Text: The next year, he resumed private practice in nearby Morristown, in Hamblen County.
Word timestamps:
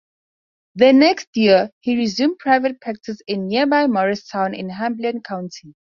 The 0.73 0.93
next 0.93 1.27
year, 1.35 1.69
he 1.79 1.95
resumed 1.95 2.39
private 2.39 2.81
practice 2.81 3.19
in 3.27 3.45
nearby 3.47 3.85
Morristown, 3.85 4.55
in 4.55 4.69
Hamblen 4.71 5.21
County. 5.21 5.75